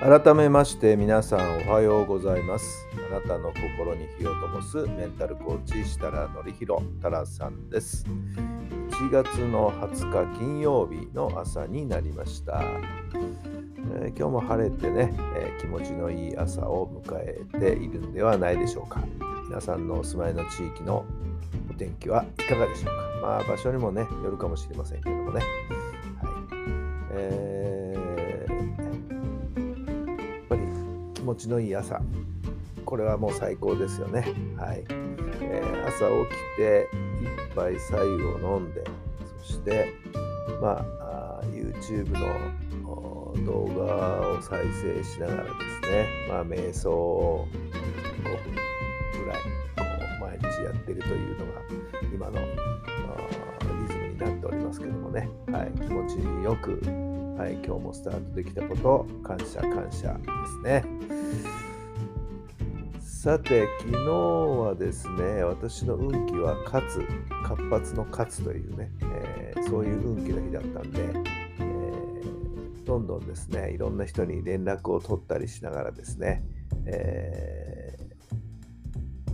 [0.00, 2.86] 改めまして皆さんおはようございます。
[3.10, 8.06] あなたの心に火を灯すメンタルコーチ設楽範弘太良さんです。
[8.92, 12.62] 1月の20日金曜日の朝になりました、
[13.92, 19.02] えー、今日も晴れてね、えー、気持ちのいい朝を迎えているんではないでしょうか。
[19.48, 21.04] 皆さんのお住まいの地域の
[21.70, 22.92] お天気はいかがでしょうか。
[23.20, 25.40] まあ場所にもねよるかもしれませんけどもね。
[25.40, 25.44] はい。
[27.12, 27.89] えー
[31.30, 32.00] 持ちのいい朝。
[32.84, 34.24] これはもう最高ですよね。
[34.56, 34.84] はい、
[35.42, 36.88] えー、朝起きて
[37.22, 38.82] 一杯白湯を飲んで
[39.38, 39.94] そして
[40.60, 45.50] まあ YouTube の動画を再生しながらで
[45.84, 48.52] すねまあ瞑想を5分
[49.24, 49.42] ぐらい
[49.76, 49.84] こ
[50.18, 51.60] う毎日やってるというのが
[52.12, 52.40] 今の
[53.86, 56.80] リズムになっておりますけどもね、はい、気持ちよく
[57.40, 61.19] はい、今日もスタートできたこと、感謝感謝ですね。
[63.22, 67.06] さて、昨日はですね、私の運気は勝つ、
[67.46, 71.02] 活発の勝つというね、えー、そういう運気の日だったんで、
[71.58, 76.42] えー、どんどんですね、いろんな人に連絡を取ったりしながらですね、
[76.86, 77.94] え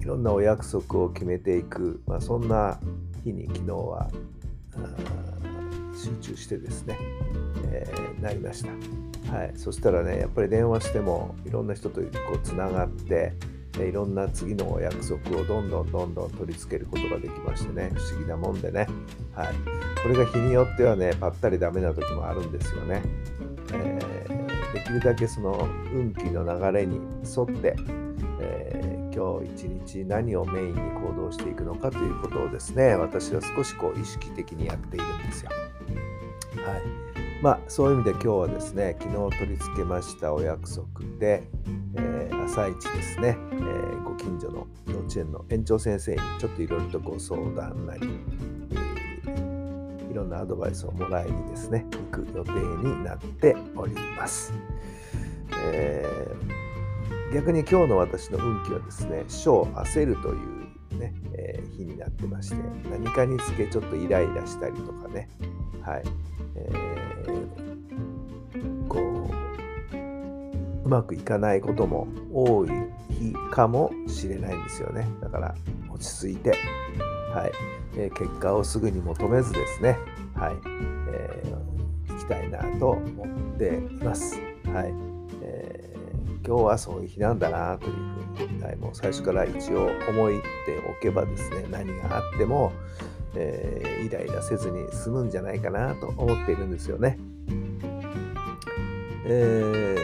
[0.00, 2.80] ー、いろんなお約束を決めていく、まあ、そんな
[3.22, 4.10] 日に昨日は
[5.94, 6.98] 集中してですね、
[7.68, 9.32] えー、なりました。
[9.32, 13.34] はい、そしたらね、やっぱり電話してもいろんな人とこうつながって、
[13.84, 18.86] いろんな次の約束をどんどんどんどん取り付けることができましてね、不思議なもんでね、
[19.34, 19.54] はい、
[20.02, 23.02] これが日によってはね、ぱったりダメな時もあるんですよね。
[23.72, 27.76] えー、できるだけその運気の流れに沿って、
[28.40, 35.50] えー、今日一日何をメインに行動していくのかということをですね、私は少しこう意識的にやっているんですよ。
[36.64, 37.05] はい
[37.42, 40.86] まあ、そういう意味で今日はですね昨日取り付けましたお約束
[41.18, 41.42] で、
[41.94, 48.08] えー、朝一ですね、えー、ご近所の幼稚園の園長先生にちょっといろいろとご相談なり、
[49.26, 54.52] えー、いろんなアドバイスをもらいにですね行く予定になっております。
[55.68, 62.56] えー、逆に今日の私の運気はですね「小焦る」というね、え、日になってまして
[62.90, 65.28] 何かにつけちょっとイライラしたりとかね
[65.82, 66.02] はい
[66.56, 67.05] えー、
[68.88, 69.36] こう
[70.84, 72.68] うまくいかないことも多い
[73.10, 75.08] 日かもしれないんですよね。
[75.20, 75.54] だから
[75.92, 76.50] 落ち着いて、
[77.34, 77.52] はい。
[77.98, 79.98] えー、結果をすぐに求めずですね、
[80.34, 80.54] はい。
[81.10, 84.38] えー、行きたいなと思っています。
[84.66, 84.92] はい、
[86.46, 87.92] 今日はそういう日なんだなという
[88.36, 92.72] ふうに、はい、もう最初から一応思いっておけばですね何があっても、
[93.34, 97.18] えー、イライラせずに済むんじゃないかなと思っているんですよね。
[99.28, 99.96] え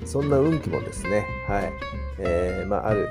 [0.00, 1.72] ー、そんな運気もですね、はい
[2.18, 3.10] えーまあ、ある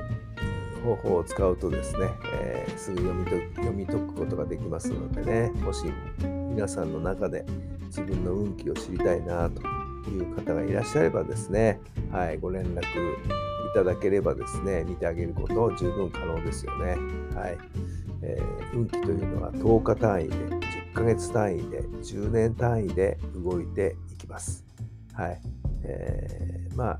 [0.83, 5.85] 方法を使うとですね、えー、すぐ読みと読み解くことができますのでね、もし
[6.17, 7.45] 皆さんの中で
[7.89, 9.61] 自分の運気を知りたいなと
[10.09, 11.79] いう方がいらっしゃればですね、
[12.11, 12.83] はい、ご連絡い
[13.73, 16.97] ただければですね、見てあげること十分可能ですよね。
[17.35, 17.57] はい
[18.21, 24.65] えー、運気というのは10日単位で10ヶ月単位で10年単位で動いていきます。
[25.13, 25.41] はい。
[25.83, 26.99] えー、まあ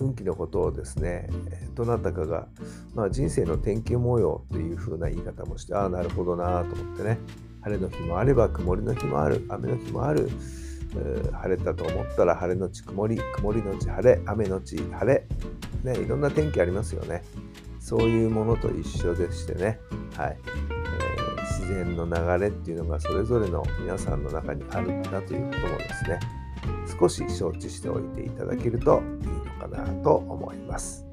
[0.00, 1.28] 運気のことをですね、
[1.74, 2.48] どなたかが、
[2.94, 7.18] まあ、人生の天気模様というふうな言い方もして、ああ、なるほどなと思ってね、
[7.62, 10.28] 晴れの日もあれば曇りの日もある、雨の日もある、
[10.94, 15.26] 晴れたと思ったら晴れのち曇り、曇りのち晴れ、雨のち晴れ、
[15.82, 17.22] ね、いろんな天気ありますよね。
[17.80, 19.80] そういうものと一緒でしてね、
[20.16, 20.38] はい。
[20.46, 26.20] えー、自然の流れっていうのがそれぞれの皆さんの中にあるんだということもですね。
[27.00, 31.04] 少し承知しておいていただけるといいのかなと思います。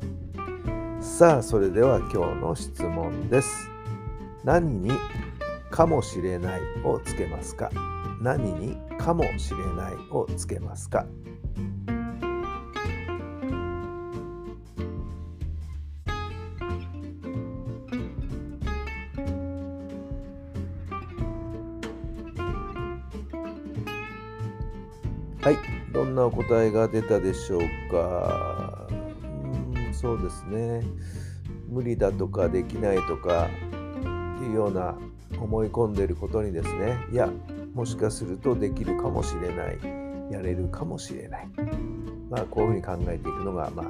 [1.01, 3.69] さあそれでは今日の質問です。
[4.43, 4.91] 何に
[5.71, 7.71] かもしれないをつけますか？
[8.21, 11.05] 何にかもしれないをつけますか？
[25.41, 25.57] はい、
[25.93, 28.87] どんなお答えが出たでしょうか？
[28.91, 30.83] うんそうですね。
[31.69, 33.47] 無理だとかできないとか
[34.41, 34.97] いうような
[35.39, 36.97] 思い込んでいることにですね。
[37.11, 37.29] いや
[37.79, 39.79] もしかするとできるかもしれない。
[40.29, 41.47] やれるかもしれない。
[42.29, 43.85] まあこういうふうに考えていくのがまあ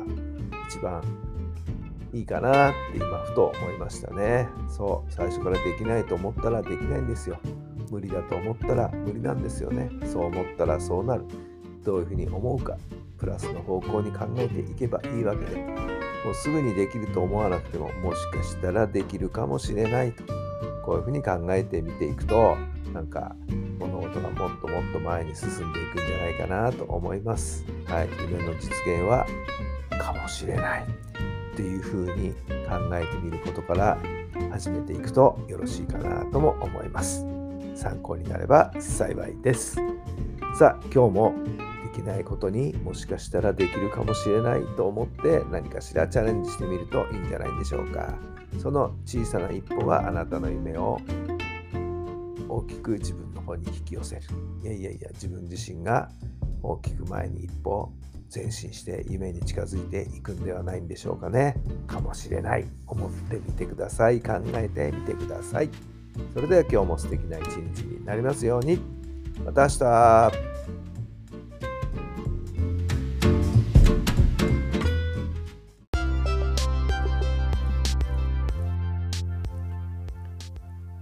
[0.70, 1.02] 一番
[2.14, 4.48] いいかなって今ふと思いましたね。
[4.68, 5.12] そう。
[5.12, 7.40] 最初からできないと思ったらできないんですよ。
[7.90, 9.90] 無理だと思ったら無理なんですよね。
[10.06, 11.26] そう思ったらそうなる。
[11.84, 12.78] どういうふうに思うか。
[13.18, 15.58] プラスの方向に考えていけばいいわけで。
[15.58, 20.24] もうすぐにできると思わなくてももしかしたらできるかもしれないと。
[20.86, 22.56] こういうふうに考えてみていくと
[22.94, 23.36] なんか
[24.10, 27.66] 物事がもっともっと前に進んでいくんじゃないかなと思います。
[27.86, 29.26] はい、夢の実現は
[30.00, 32.32] かもしれないっていうふうに
[32.68, 33.98] 考えてみることから
[34.52, 37.26] 始めていくとよろしいかなとも思います。
[37.76, 39.78] 参考になれば幸いです。
[40.58, 41.36] さあ、今日も
[41.94, 48.16] できないことにもしかしたらできるかもしれないと思って何かしらチャレンジしてみるといいんじゃないでしょうか。
[48.58, 51.00] その小さな一歩があなたの夢を
[52.50, 54.22] 大きく自分方に引き寄せる。
[54.64, 56.10] いやいやいや、自分自身が
[56.62, 57.92] 大きく前に一歩
[58.34, 61.56] 前進して夢に近づいていくんではないんでしょうかね。
[61.88, 62.68] かもしれない。
[62.86, 64.22] 思ってみてください。
[64.22, 65.70] 考えてみてください。
[66.34, 68.80] それでは今日も素敵な一日になりますように。
[69.44, 70.32] また明日。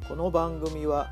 [0.07, 1.11] この番組は